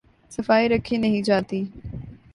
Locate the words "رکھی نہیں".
0.69-1.21